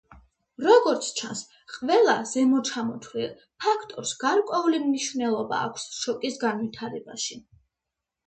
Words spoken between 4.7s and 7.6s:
მნიშვნელობა აქვს შოკის განვითარებაში.